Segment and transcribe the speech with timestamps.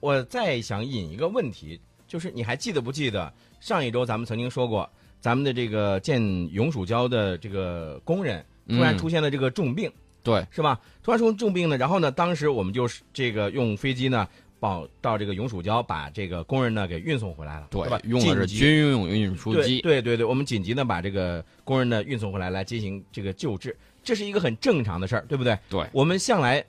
[0.00, 4.88] 我再想引一个问题，就是你还记得不记得上一周咱们曾经说过，
[5.20, 6.20] 咱们的这个建
[6.52, 9.90] 永暑礁的这个工人突然嗯出现了这个重病，
[10.22, 10.80] 对，是吧？
[11.02, 14.28] 突然出重病呢，然后呢，当时我们就是这个用飞机呢。
[14.60, 18.00] 报到这个永暑礁，把这个工人呢给运送回来了，对吧？
[18.02, 19.80] 用的是军用运输机。
[19.82, 25.56] 对对对，我们紧急的把这个工人呢运送回来，来进行这个救治，这是一个很正常的事儿，对不对？
[25.70, 26.64] 对我们向来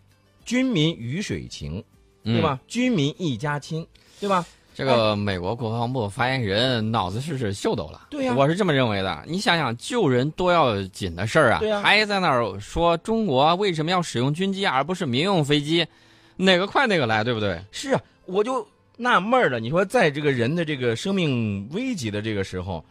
[0.45, 1.83] 军民鱼水情，
[2.33, 2.59] 对嗯吧？
[2.67, 3.85] 军民一家亲，
[4.19, 4.45] 对吧？
[4.75, 9.23] 这个美国国防部发言人脑子是是秀逗了，对呀我是这么认为的。
[9.27, 15.85] 你想想，救人多要紧的事儿啊，还在那儿说中国为什么要使用军机而不是民用飞机，
[16.37, 17.59] 哪个快哪个来，对不对？
[17.71, 18.65] 是啊，我就
[18.95, 19.59] 纳闷了。
[19.59, 22.81] 你说，在这个人的这个生命危急的这个时候，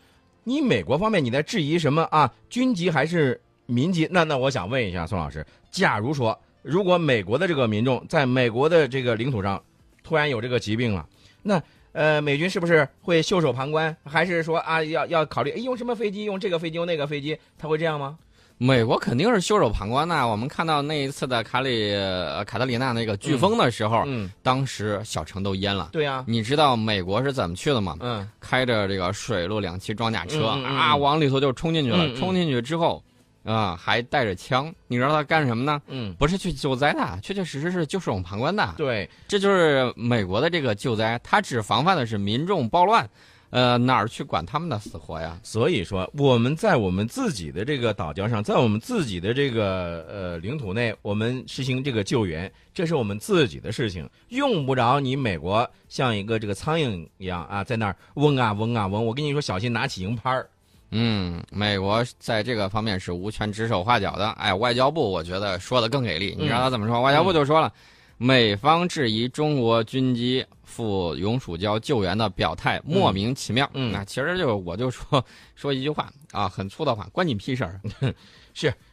[0.44, 2.30] 你美国方面你在质疑什么啊？
[2.50, 4.06] 军机还是民机？
[4.10, 9.58] 那那我想问一下宋老师，假如说，如果美国的这个民众在美国的这个领土上
[10.04, 11.06] 突然有这个疾病了，
[11.42, 13.96] 那呃，美军是不是会袖手旁观？
[14.04, 16.24] 还是说啊，要要考虑，哎，用什么飞机？
[16.24, 17.38] 用这个飞机，用那个飞机？
[17.58, 18.18] 他会这样吗？
[18.58, 20.26] 美国肯定是袖手旁观呐。
[20.26, 25.88] 我们看到那一次的卡里呃卡特里娜那个飓风的时候，嗯，当时小城都淹了。
[25.90, 27.96] 对呀、你知道美国是怎么去的吗？
[28.00, 32.14] 嗯开着这个水陆两栖装甲车、啊，往里头就冲进去了。
[32.16, 33.02] 冲进去之后，
[33.48, 34.72] 啊，还带着枪。
[34.86, 35.80] 你知道他干什么呢？
[35.86, 38.74] 嗯，不是去救灾的，确确实实是就手旁观的。
[38.76, 43.08] 对，这就是美国的这个救灾，他只防范的是民众暴乱，
[43.50, 45.40] 呃，哪儿去管他们的死活呀？
[45.42, 59.06] 所以说，我们在我们自己的这个岛礁上，在我们自己的这个呃领土内，我们实行这个救援，这是我们自己的事情，用不着你美国像一个这个苍蝇一样啊，在那儿嗡啊嗡啊嗡。
[59.06, 60.46] 我跟你说，小心拿起蝇拍儿。
[60.90, 64.28] 嗯，美国在这个方面是无权指手画脚的。
[64.30, 67.00] 哎，外交部我觉得说的更给力，你知道他怎么说？
[67.00, 67.72] 外交部就说了，
[68.16, 73.68] 美方质疑中国军机赴永暑礁救援的表态莫名其妙。
[73.74, 75.24] 嗯那其实就我就说
[75.54, 77.80] 说一句话啊，很粗的话，关你屁事儿。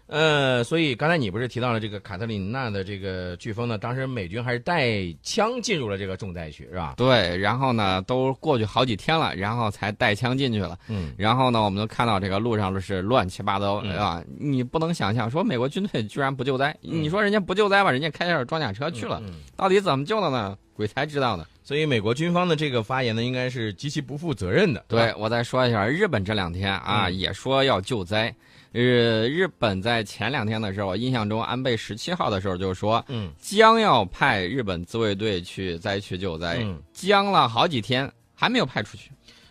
[0.08, 3.78] 呃，所以刚才你不是提到了这个卡特琳娜的这个飓风呢？
[3.78, 4.92] 当时美军还是带
[5.24, 6.94] 枪进入了这个重灾区，是吧？
[6.96, 10.78] 对，然后呢，都过去好几天了，然后才带枪进去了。
[10.88, 14.24] 嗯，然后呢，我们都看到这个路上是乱七八糟嗯啊！
[14.40, 19.22] 你不能想象说美国军队居然不救灾，你说人家不救灾吧，人家开着装甲车去了，
[19.56, 20.56] 到底怎么救的呢？
[20.76, 21.46] 鬼才知道呢。
[21.64, 24.86] 所以美国军方的这个发言呢，应该是极其不负责任的。
[24.88, 28.32] 对我再说一下，日本这两天啊、嗯也说要救灾。
[28.76, 36.78] 呃，日本在前两天的时候，我印象中安倍十七号的时候就说嗯将要派日本自卫队去灾区救灾，嗯。
[36.92, 39.10] 僵了好几天还没有派出去。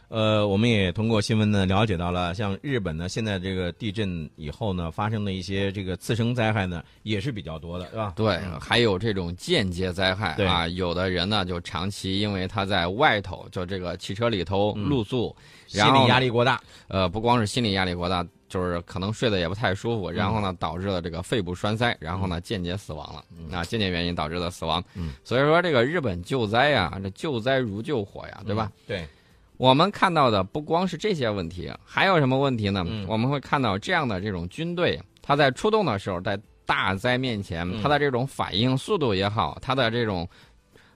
[0.09, 8.13] 呃，我们也通过新闻呢了解到了，像日本呢，现在这个地震以后呢，发生的一些这个次生灾害呢，也是比较多的，是吧？
[8.15, 15.35] 对，嗯还有这种间接灾害啊，有的人呢就长期因为他在外头，就这个汽车里头嗯露宿，
[15.67, 16.61] 心理然后呢压力过大。
[16.89, 18.25] 呃，不光是心理压力过大，
[18.55, 24.81] 就是可能睡得也不太舒服，然后呢导致了这个肺部栓塞，然后呢间接死亡了，啊，间接原因导致的死亡。
[24.95, 28.71] 嗯，所以说这个日本救灾呀，这救灾如救火呀，对吧？
[28.73, 28.79] 嗯？
[28.87, 29.09] 对，
[29.57, 32.85] 我们看到的不光是这些问题，还有什么问题呢？
[32.87, 40.29] 嗯我们会看到这样的这种军队，他在出动的时候，在大灾面前，嗯他的这种反应速度也好，他的这种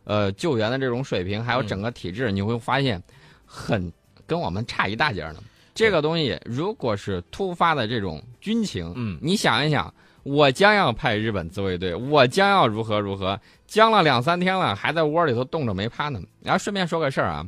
[0.05, 3.03] 呃救援的这种水平，还有整个体制，你会发现
[3.45, 3.93] 很
[4.29, 5.43] 跟我们差一大截呢。
[5.79, 9.95] 这个东西如果是突发的这种军情，嗯你想一想，
[10.25, 16.21] 我将要派日本自卫队，我将要如何如何，僵了两三天了，还在窝里头冻着没趴呢。
[16.43, 17.47] 然后顺便说个事儿啊，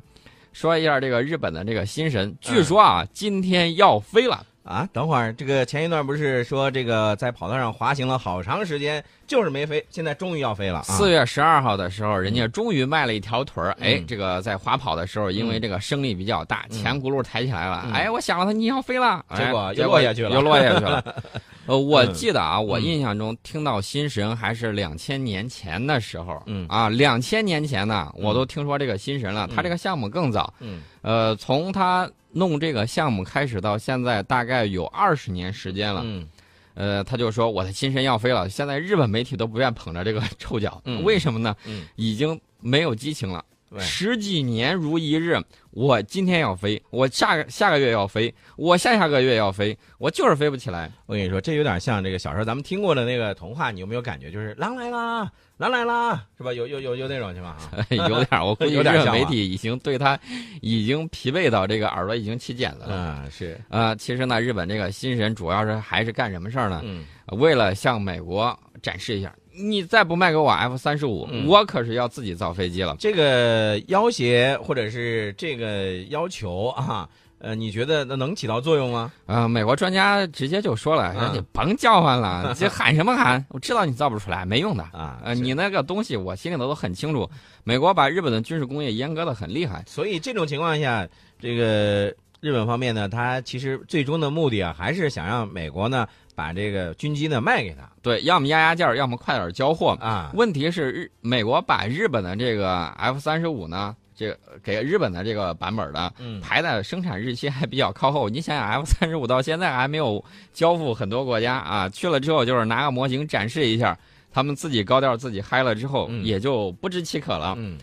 [0.53, 4.47] 说一下这个日本的这个新神，据说啊，今天要飞了。
[4.71, 10.83] 啊，等会儿，这个前一段不是说这个在跑道上滑行了好长时间，就是没飞，现在终于要飞了啊！
[10.83, 13.73] 四月十二号的时候，人家终于迈了一条腿儿。
[13.81, 17.83] 哎嗯，这个在滑跑的时候，因为这个升力比较大，嗯前轱辘抬起来了。
[17.87, 21.05] 嗯哎，我想了它你要飞了，哎结果又落下去了又落下去了。
[21.71, 29.47] 呃，我嗯记得啊，我嗯印象中听到新神还是两千年前的时候，嗯啊，两千年前呢，我都听说这个新神了。
[29.49, 36.03] 嗯他这个项目更早，嗯呃，从他弄这个项目开始到现在，大概有二十年时间了。
[36.05, 36.27] 嗯
[36.75, 41.55] 呃，他就说我的新神要飞了，现在日本媒体都不愿捧着这个 臭脚，嗯为什么呢？
[41.67, 43.45] 嗯，已经没有激情了。
[43.71, 45.39] 对十几年如一日，
[45.71, 50.91] 我今天要飞，我下个下个月要飞，我下下个月要飞，我就是飞不起来。
[51.07, 54.29] 我跟你说，这有点像这个小时候咱们听过的那个童话，你有没有感觉？
[54.31, 56.53] 就是狼来啦，狼来啦，是吧？
[56.53, 57.71] 有有有有那种情况啊？
[58.09, 60.19] 有点，我估计日有点媒体已经对他
[60.61, 63.23] 已经疲惫到这个耳朵已经起茧子了。
[63.25, 66.81] 嗯，是，呃，其实呢，日本这个新神主要是还是干什么事儿呢？
[66.85, 67.05] 嗯
[67.39, 69.33] 为了向美国展示一下，
[69.63, 72.97] 你再不卖给我 F 三十五，嗯我可是要自己造飞机了。
[72.99, 77.09] 这个要挟或者是这个要求啊，
[77.39, 79.13] 呃，你觉得那能起到作用吗？
[79.27, 83.45] 啊、美国专家直接就说了，嗯你甭叫唤了， 这喊什么喊？
[83.51, 84.83] 我知道你造不出来，没用的。
[84.93, 87.29] 啊，呃，你那个东西我心里头都很清楚。
[87.65, 91.07] 美国把日本的军事工业阉割的很厉害，所以这种情况下，
[91.39, 99.91] 这个日本方面呢，他其实最终的目的啊，还是想让美国呢把这个军机呢卖给他对，要么压压价儿，要么快点交货。
[100.01, 100.31] 啊。
[100.35, 108.29] 问题是日美国把日本的这个 F 三十五呢，这个给日本的这个版本的嗯，排的生产日期还比较靠后。
[108.29, 113.99] 你想想，F 三十五到现在还没有交付很多国家啊，去了之后就是拿个模型展示一下，
[114.33, 117.55] 他们自己高调自己嗨了之后，嗯也就不知其可了。
[117.59, 117.77] 嗯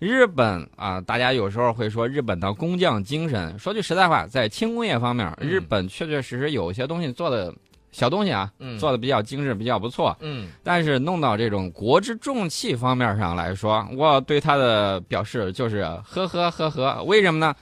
[0.00, 3.56] 日本啊，大家有时候会说日本的工匠精神。
[3.58, 7.54] 说句实在话，在轻工业方面，嗯日本确确实实有一些东西做的
[7.92, 10.16] 小东西啊，嗯做的比较精致，比较不错。
[10.20, 17.04] 嗯但是弄到这种国之重器方面上来说，我对他的表示就是呵呵呵呵。
[17.04, 17.54] 为什么呢？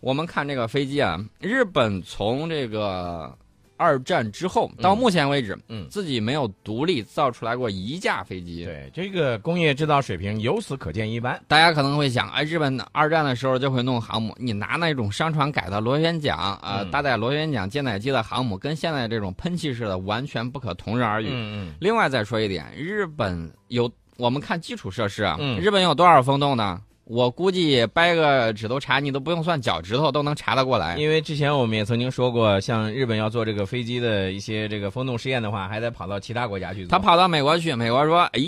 [0.00, 3.30] 我们看这个飞机啊，日本从这个
[3.76, 8.64] 二战之后到目前为止，嗯自己没有独立造出来过一架飞机。
[8.64, 11.40] 对，这个工业制造水平由此可见一斑。
[11.48, 21.28] 大家可能会想，哎，日本二战的时候就会弄航母，你拿那种商船改的螺旋桨啊、嗯搭载螺旋桨舰载机的航母，跟现在这种喷气式的完全不可同日而语。
[21.30, 26.80] 嗯另外再说一点，日本有我们看基础设施啊，嗯日本有多少风洞呢？
[27.04, 30.96] 我估计掰个指头查，你都不用算脚趾头都能查得过来。
[30.96, 36.88] 因为之前我们也曾经说过，像日本要做这个飞机的一些这个风洞试验的话，还得跑到其他国家去做。
[36.88, 38.40] 他跑到美国去，美国说：“哎，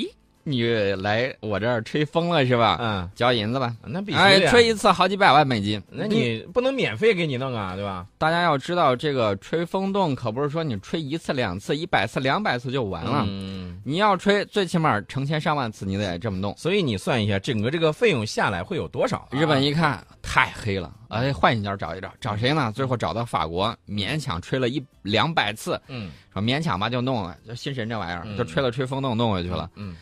[0.49, 0.63] 你
[1.03, 2.79] 来我这儿吹风了是吧？
[2.81, 3.75] 嗯，交银子吧。
[3.85, 5.83] 那必须的哎，吹一次好几百万美金。
[5.91, 8.07] 那你不能免费给你弄啊，对吧？
[8.17, 13.25] 大家要知道，这个吹风洞可不是说你吹一次、两次、一百次、两百次就完了。
[13.27, 16.55] 嗯，你要吹，最起码成千上万次，你得这么弄。
[16.57, 19.29] 所以你算一下，整个这个费用下来会有多少啊？
[19.33, 22.71] 日本一看太黑了，哎，换一家找一找，找谁呢？
[22.73, 29.69] 最后找到法国，勉强吹了一两百次，嗯说勉强吧就弄了，就心神这玩意儿嗯就吹了吹风洞弄回去了。
[29.75, 29.97] 嗯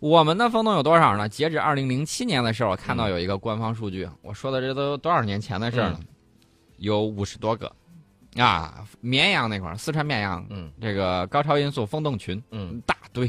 [0.00, 1.28] 我们的风洞有多少呢？
[1.28, 6.00] 截止二零零七年的时候，我看到有一个官方数据，我说的这都多少年前的事儿了，
[6.76, 7.70] 有五十多个，
[8.36, 10.70] 啊，绵阳那块儿，四川绵阳嗯。
[10.80, 13.28] 这个高超音速风洞群，嗯，大堆。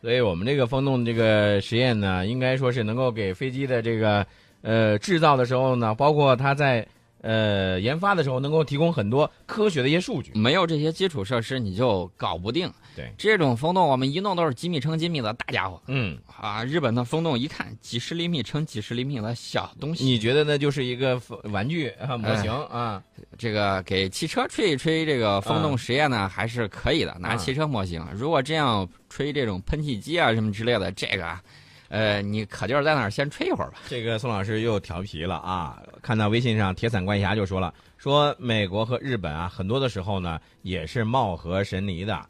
[0.00, 4.26] 所以我们这个风洞这个实验呢，应该说是能够给飞机的这个
[4.62, 6.86] 呃制造的时候呢，包括它在
[7.26, 10.30] 呃研发的时候，能够提供很多科学的一些数据。
[10.34, 12.72] 没有这些基础设施，你就搞不定。
[12.94, 16.64] 对，这种风洞我们一弄都是几米乘几米的大家伙嗯，啊！
[16.64, 21.20] 日本的风洞一看几十厘米乘几十厘米的小东西，你觉得那就是一个
[21.50, 23.02] 玩具啊模型啊？
[23.36, 28.02] 这个给汽车吹一吹这个风洞实验呢，还是可以的，拿嗯汽车模型。
[28.14, 31.42] 如果这样吹这种喷气机啊什么之类的，这个啊，
[31.88, 33.78] 呃，你可劲儿在那儿先吹一会儿吧。
[33.88, 35.82] 这个宋老师又调皮了啊！
[36.06, 42.24] 看到微信上铁伞怪侠就说了，说美国和日本啊，很多的时候呢也是貌合神离的。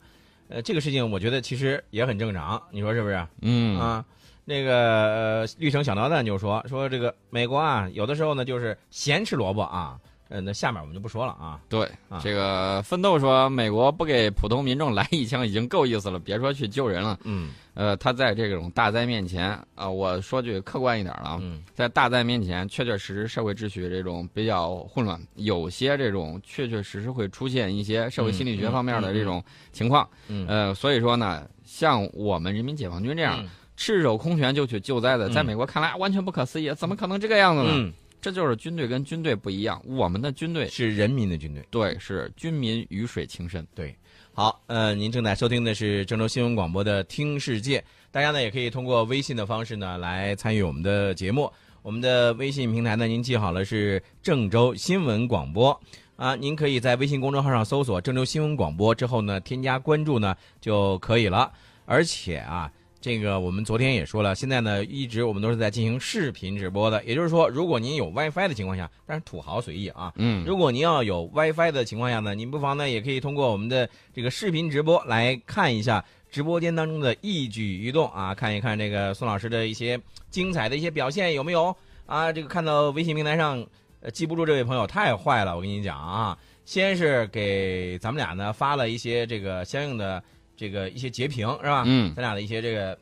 [0.49, 3.27] 呃，这个事情我觉得其实也很正常，你说是不是？
[3.43, 4.03] 嗯啊，
[4.47, 10.01] 那个呃，绿城小导弹就说说这个美国啊，有的时候呢就是咸吃萝卜啊。
[10.29, 11.61] 呃，那下面我们就不说了啊。
[11.69, 17.19] 对啊，这个奋斗说，美国不给普通民众来一枪已经够意思了，别说去救人了。
[17.25, 29.43] 嗯呃，他在这种大灾面前啊、我说句客观一点了啊，嗯在大灾面前，确确实实社会秩序这种比较混乱，有些这种确确实实会出现一些社会心理学方面的这种
[29.73, 30.09] 情况。
[30.29, 37.93] 嗯呃，所以说呢，像我们人民解放军这样、嗯赤手空拳就去救灾的，嗯在美国看来完全不可思议，怎么可能这个样子呢？
[38.27, 41.65] 嗯，这就是军队跟军队不一样，我们的军队是人民的军队。
[41.71, 43.65] 对是军民鱼水情深。
[43.75, 43.97] 对
[44.33, 47.79] 好，呃，您正在收听的是郑州新闻广播的《听世界》，
[48.11, 51.51] 大家呢也可以通过微信的方式呢来参与我们的节目。
[51.83, 55.81] 我们的微信平台呢，您记好了是郑州新闻广播
[56.17, 61.53] 啊，您可以在微信公众号上搜索“郑州新闻广播”之后呢，添加关注呢就可以了。
[61.85, 62.71] 而且啊，
[63.07, 79.97] 这个我们昨天也说了，现在呢一直我们都是在进行视频直播的，也就是说，如果您有 WiFi 的情况下，但是土豪随意啊，嗯，如果您要有 WiFi 的情况下呢，您不妨呢也可以通过我们的这个视频直播来看一下直播间当中的一举一动啊，看一看这个宋老师的一些
[80.29, 81.73] 精彩的一些表现有没有。
[82.07, 82.33] 啊？
[82.33, 83.65] 这个看到微信平台上，
[84.01, 90.21] 呃，记不住这位朋友太坏了，我跟你讲啊，先是给咱们俩呢发了一些这个相应的
[90.57, 91.85] 这个一些截屏是吧？
[91.87, 92.99] 嗯咱俩的一些这个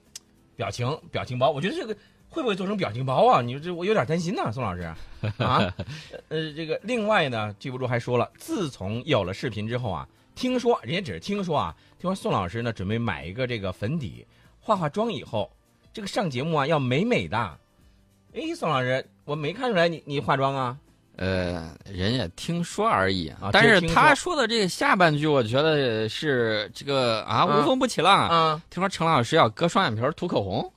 [0.56, 1.96] 表情表情包，我觉得这个
[2.28, 3.40] 会不会做成表情包啊？
[3.40, 4.82] 你说这我有点担心呐、宋老师
[5.38, 5.73] 啊。
[6.28, 14.26] 呃，这个另外呢，记不住还说了，自从有了视频之后啊，听说人家只是听说啊，听说宋老师呢准备买一个这个粉底，
[14.61, 15.50] 化化妆以后，
[15.92, 17.58] 这个上节目啊要美美的。
[18.34, 20.76] 哎，宋老师，我没看出来你你化妆啊？
[21.16, 28.28] 呃，人家听说而已啊但是他说的这个下半句，我觉得是这个啊，啊无风不起浪。
[28.28, 30.73] 啊，听说陈老师要割双眼皮儿涂口红，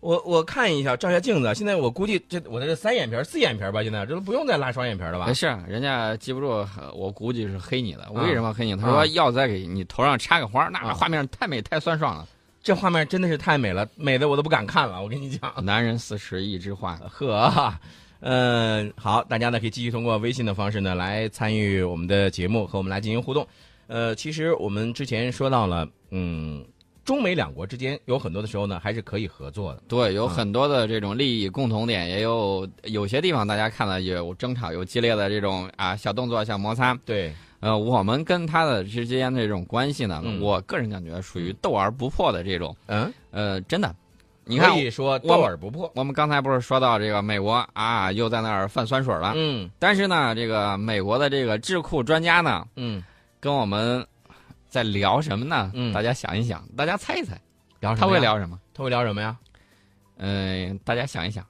[0.00, 3.82] 我我看一下，照下镜子，现在我估计这我这是三眼皮儿、四眼皮儿吧？
[3.82, 5.32] 现在这都不用再拉双眼皮儿了吧没？
[5.32, 8.06] 事，人家记不住，呃我估计是黑你的。
[8.12, 8.76] 为什么黑你？
[8.76, 12.26] 他啊说要再给你头上插个花，那啊画面太美太酸爽了。
[12.62, 15.02] 这画面真的是太美了，美的我都不敢看了。
[15.02, 17.72] 我跟你讲，男人四十一枝花，呵，
[18.20, 23.46] 嗯，好，大家呢可以继续通过微信的方式呢来参与我们的节目，和我们来进行互动。
[23.86, 26.64] 呃，其实我们之前说到了，嗯，
[27.04, 29.82] 中美两国之间有很多的时候呢还是可以合作的。
[29.88, 36.94] 对，有啊很多的这种利益共同点，也有有些地方大家看了有争吵、有激烈的这种啊小动作、小摩擦。
[37.06, 42.76] 对，呃，我们跟他的之间的这种关系呢，嗯我个人感觉属于斗而不破的这种。
[42.88, 43.94] 嗯，呃，真的，
[44.48, 45.90] 你看可，以说我斗而不破。
[45.94, 49.34] 我们刚才不是说到这个美国啊，又在那儿泛酸水了。
[49.36, 53.04] 嗯但是呢，这个美国的这个智库专家呢，嗯，
[53.38, 54.04] 跟我们
[54.68, 55.70] 在聊什么呢？
[55.74, 57.38] 嗯大家想一想，大家猜一猜，
[57.80, 58.06] 聊什么？
[58.06, 58.58] 他会聊什么？
[58.72, 59.36] 他会聊什么呀？
[60.16, 61.44] 嗯、大家想一想。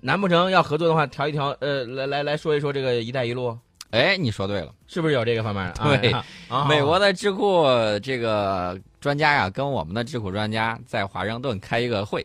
[0.00, 1.56] 难不成要合作的话，调一调？
[1.60, 3.56] 呃，来来来说一说这个“一带一路
[3.90, 5.64] 哎，你说对了，”，是不是有这个方面？
[5.64, 6.12] 啊对
[6.48, 7.64] 啊，美国的智库
[8.02, 12.24] 这个专家呀，跟我们的智库专家在华盛顿开一个会，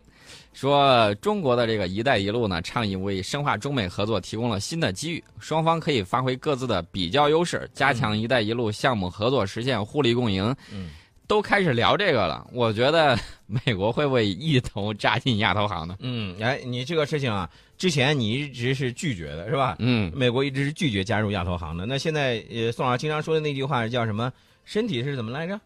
[0.54, 10.56] 说中国的这个“一带一路”呢，倡议为深化中美合作提供了新的机遇，双方可以发挥各自的比较优势，加强“一带一路”项目合作，实现互利共赢。
[10.72, 10.90] 嗯，
[11.26, 13.18] 都开始聊这个了，我觉得
[13.48, 15.98] 美国会不会一头扎进亚投行呢？
[16.02, 19.76] 嗯，哎，你这个事情啊，之前你一直是拒绝的，是吧？
[19.80, 21.88] 嗯，美国一直是拒绝加入亚投行的。
[21.88, 24.32] 那现在，呃，宋老师经常说的那句话叫什么？
[24.64, 25.60] 身体是怎么来着？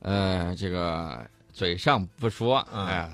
[0.00, 3.10] 呃，这个嘴上不说，嗯哎、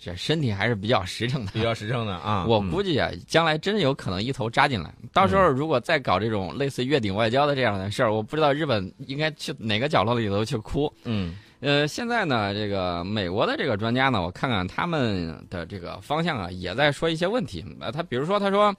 [0.00, 1.52] 这身体还是比较实诚的。
[1.52, 2.44] 比较实诚的啊。
[2.48, 4.92] 我嗯估计啊，将来真有可能一头扎进来。
[5.12, 10.92] 到时候如果再搞这种类似月顶外交的这样的事儿，我不知道日本应该去哪个角落里头去哭。
[11.04, 17.64] 嗯呃，现在呢，这个美国的这个专家呢，我看看他们的这个方向啊，也在说一些问题。
[17.78, 18.74] 呃，他比如说，他说，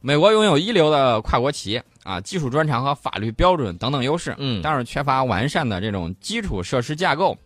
[0.00, 7.36] 美国拥有一流的跨国企业啊，技术专长和法律标准等等优势，嗯但是缺乏完善的这种基础设施架构。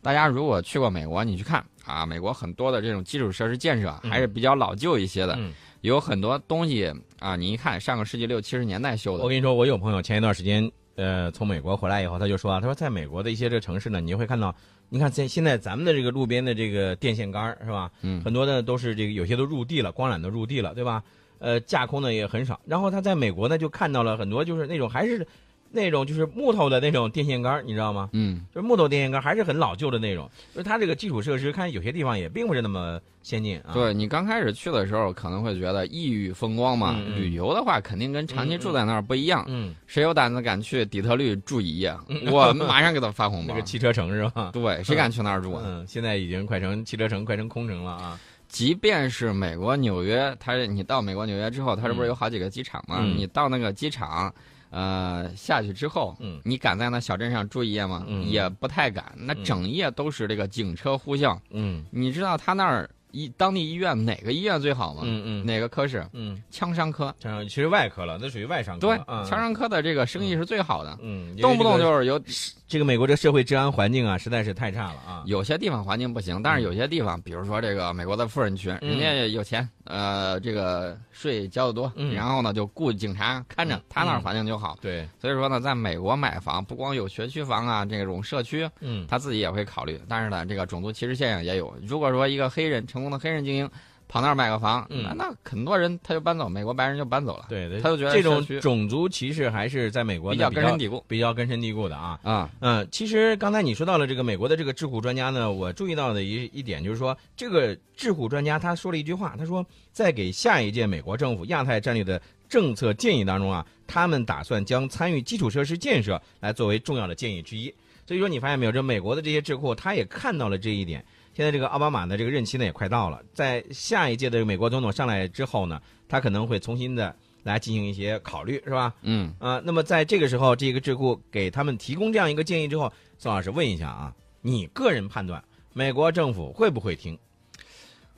[0.00, 14.54] 大家如果去过美国，你去看啊，美国很多的这种基础设施建设嗯还是比较老旧一些的，嗯，有很多东西啊，你一看上个世纪六七十年代修的我，跟你说，我有朋友前一段时间，呃，从美国回来以后，他就说啊，他说在美国的一些这个城市呢，你会看到，
[14.88, 17.90] 你看现现在咱们的这个路边的这个电线杆儿是吧？
[18.02, 21.02] 嗯很多的都是这个有些都入地了，光缆都入地了，对吧？
[21.38, 22.60] 呃，架空的也很少。
[22.66, 25.26] 然后他在美国呢，就看到了很多就是那种还是
[25.70, 28.08] 那种就是木头的那种电线杆，你知道吗？
[28.12, 33.74] 嗯，就是木头电线杆还是很老旧的那种，就是它这个基础设施看有些地方也并不是那么先进啊。
[33.74, 39.44] 对你刚开始去的时候可能会觉得异域风光嘛，旅游的话肯定跟长期住在那儿不一样。
[39.48, 41.94] 嗯，谁有胆子敢去底特律住一夜，
[42.32, 43.48] 我马上给他发红包。
[43.52, 44.48] 那个汽车城是吧？
[44.54, 45.62] 对，谁敢去那儿住啊？
[45.66, 48.18] 嗯，现在已经快成汽车城，快成空城了啊。
[48.48, 52.96] 即便是美国纽约，它你到美国纽约之后，它这不是有好几个机场吗？
[53.00, 54.34] 嗯你到那个机场，
[54.70, 58.04] 呃，下去之后，嗯你敢在那小镇上住一夜吗？
[58.08, 59.12] 嗯也不太敢。
[59.16, 61.38] 那整夜都是这个警车呼啸。
[61.50, 62.88] 嗯你知道他那儿
[63.18, 65.02] 医当地医院哪个医院最好嘛？
[65.04, 66.06] 嗯嗯哪个科室？
[66.12, 67.14] 嗯，枪伤科。
[67.18, 72.20] 枪伤其实外科了，那属于外伤科对枪伤科的这个生意是最好的，嗯，动不动就是有
[72.66, 75.22] 这个美国这社会治安环境啊，实在是太差了啊。
[75.26, 84.76] 有些地方环境不行，但是有些地方，比如说这个美国的富人区，嗯人家有钱，呃，这个税交的多，嗯然后呢就雇警察看着嗯，他那儿环境就好。
[84.82, 91.74] 对，所以说呢，在美国买房不光有学区房啊，这种社区嗯他自己也会考虑，但是呢，这个种族歧视现象也有。
[91.86, 93.70] 如果说一个黑人成功的黑人精英
[94.10, 102.18] 跑那儿买个房，嗯那那很多人他就搬走，美国白人就搬走了，对对，他就觉得这种种族歧视还是在美国比较根深蒂固比较根深蒂固的啊。
[102.22, 102.50] 啊。
[102.60, 109.62] 嗯，其实刚才你说到了这个美国的这个智库专家呢，我注意到的一一点就是说，这个智库专家他说了一句话，他说
[109.92, 117.70] 在给下一届美国政府亚太战略的政策建议当中啊，他们打算将参与基础设施建设来作为重要的建议之一。
[118.06, 121.04] 所以说，你发现没有，这美国的这些智库他也看到了这一点。
[121.38, 127.14] 现在这个奥巴马的这个任期呢也快到了，在下一届的美国总统上来之后呢，他可能会重新的
[127.44, 128.92] 来进行一些考虑，是吧？
[129.02, 135.40] 嗯，啊，那么在这个时候，这个智库给他们提供这样一个建议之后，宋老师问一下啊，你个人判断
[135.74, 137.16] 美国政府会不会听？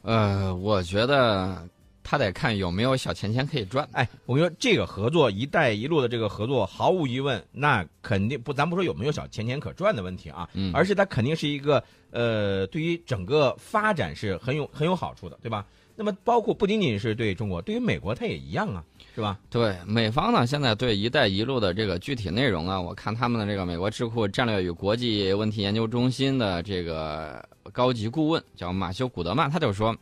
[0.00, 1.68] 呃，我觉得
[2.02, 3.88] 他得看有没有小钱钱可以赚。
[3.92, 15.64] 哎，我跟你说，这个合作“一带一路”的这个合作，毫无疑问，那肯定不，咱不说有没有小钱钱可赚的问题啊，嗯而是它肯定是一个呃，对于整个发展是很有很有好处的，对吧？
[15.96, 18.82] 那么包括不仅仅是对中国，对于美国它也一样啊，
[19.14, 19.38] 是吧？
[19.50, 29.94] 对美方呢，现在对“一带一路”的这个具体内容呢，我看他们的这个美国智库战略与国际问题研究中心的这个高级顾问叫马修·古德曼，他就说，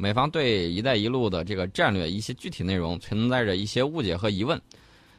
[0.00, 4.60] 美方对“一带一路”的这个战略一些具体内容存在着一些误解和疑问。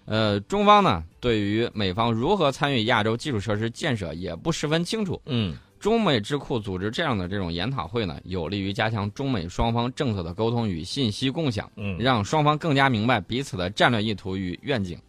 [0.05, 5.21] 呃，中方呢，对于美方如何参与亚洲基础设施建设也不十分清楚。
[5.25, 11.71] 嗯中美智库组织这样的这种研讨会呢，有利于加强中美双方政策的沟通与信息共享。
[11.75, 14.99] 嗯，让双方更加明白彼此的战略意图与愿景。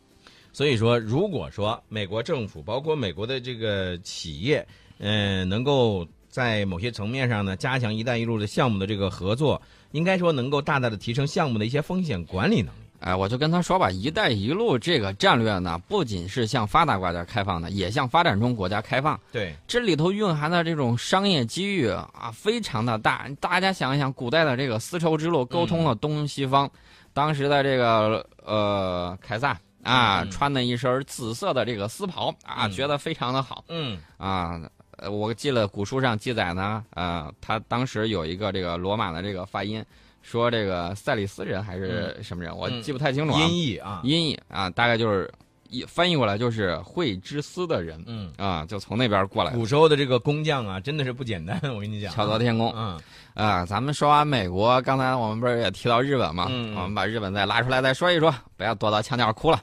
[0.51, 4.67] 所以说，如果说美国政府包括美国的这个企业，
[4.99, 9.61] 嗯、能够在某些层面上呢加强“一带一路”的项目的这个合作，
[9.91, 12.79] 应该说能够大大的提升项目的一些风险管理能力。
[13.01, 19.19] 哎，我就跟他说吧，“一带一路”这个战略呢，不仅是向发达国家开放的，也向发展中国家开放。
[19.31, 23.29] 对，这里头蕴含的这种商业机遇啊，非常的大。
[23.41, 26.71] 大家想一想，古代的这个丝绸之路沟通了东西方，
[27.13, 33.65] 当时的这个呃凯撒啊，嗯穿的一身紫色的这个丝袍啊，嗯觉得非常的好。
[33.69, 34.61] 嗯啊，
[35.03, 39.85] 呃，我记了古书上记载呢，呃，他当时有一个这个罗马的这个发音，
[40.23, 43.41] 说这个塞里斯人还是什么人，我嗯记不太清楚啊。
[43.41, 45.29] 音译啊，音译啊，大概就是
[45.71, 49.51] 一翻译过来就是会之思的人嗯，啊，就从那边过来。
[49.51, 52.97] 古时候的这个工匠啊，真的是不简单，我跟你讲，巧夺天工嗯
[53.35, 53.67] 啊！
[53.67, 56.47] 咱们说完美国，刚才我们不是也提到日本嘛？
[56.49, 59.61] 嗯我们把日本再拉出来再说一说，不要躲到墙角哭了。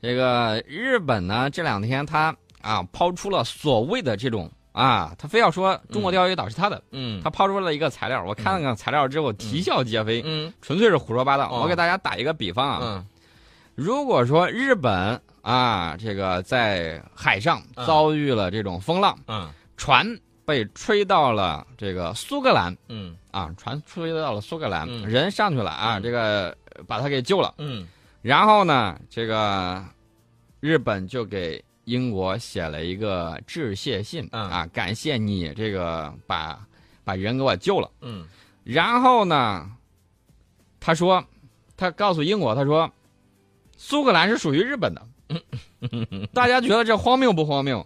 [0.00, 7.20] 这个日本呢，这两天他啊抛出了所谓的这种啊，他非要说中国钓鱼岛是他的，嗯。
[7.22, 10.52] 他抛出了一个材料，我看了看材料之后啼笑皆非，嗯。
[10.62, 11.46] 纯粹是胡说八道。
[11.50, 11.60] 哦。
[11.62, 13.06] 我给大家打一个比方啊，嗯。
[13.74, 17.86] 如果说日本啊这个在海上嗯。
[17.86, 19.50] 遭遇了这种风浪，嗯。
[19.76, 23.14] 船被吹到了这个苏格兰嗯。
[23.30, 25.06] 啊，船吹到了苏格兰，嗯。
[25.06, 26.02] 人上去了啊，嗯。
[26.02, 27.52] 这个把他给救了。
[27.58, 27.86] 嗯。
[28.22, 29.84] 然后呢，这个
[30.60, 36.58] 日本就给英国写了一个致谢信、嗯啊，感谢你这个把
[37.04, 37.90] 把人给我救了。
[38.00, 38.24] 嗯
[38.64, 39.68] 然后呢，
[40.78, 41.24] 他说，
[41.76, 42.88] 他告诉英国，他说，
[43.76, 45.02] 苏格兰是属于日本的。
[46.32, 47.84] 大家觉得这荒谬不荒谬？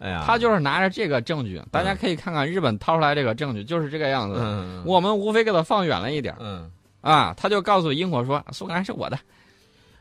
[0.00, 4.38] 哎呀，他就是拿着这个证据，大家可以看看日本掏出来这个证据，就是这个样子。
[4.40, 6.70] 嗯我们无非给他放远了一点嗯。
[7.00, 9.16] 啊，他就告诉英国说，苏格兰是我的。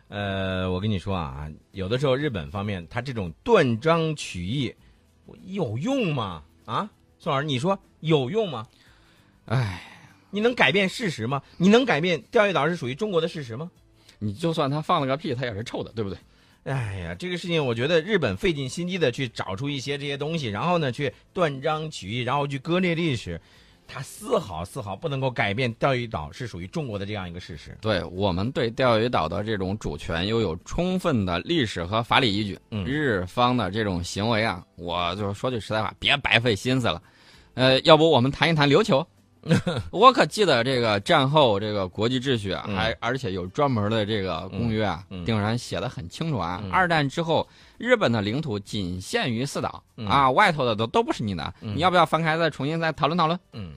[0.10, 4.74] 呃，我跟你说啊，有的时候日本方面他这种断章取义，
[5.46, 6.44] 有用吗？
[6.66, 6.90] 啊，
[7.20, 8.66] 宋老师，你说有用吗？
[9.46, 9.82] 哎，
[10.32, 11.42] 你能改变事实吗？
[11.58, 13.70] 你能改变钓鱼岛是属于中国的事实吗？
[14.20, 16.18] 你就算他放了个屁，他也是臭的，对不对？
[16.64, 23.40] 哎呀，这个事情我觉得日本费尽心机的去找出一些这些东西，然后呢去断章取义，然后去割裂历史，
[23.88, 27.78] 它丝毫丝毫不能够改变钓鱼岛是属于中国的这样一个事实。
[27.82, 32.60] 对我们对钓鱼岛的这种主权拥有充分的历史和法理依据。
[32.72, 37.02] 嗯日方的这种行为啊，我就说句实在话，别白费心思了。
[37.54, 39.06] 呃，要不我们谈一谈琉球？
[39.92, 46.62] 我可记得这个战后这个国际秩序还而且有专门的这个公约啊，定然写的很清楚啊。
[46.64, 46.72] 嗯。
[46.72, 50.08] 二战之后，日本的领土仅限于四岛、嗯。
[50.08, 51.76] 啊，外头的都都不是你的，嗯。
[51.76, 53.40] 你要不要翻开再重新再讨论讨论？
[53.54, 53.72] 嗯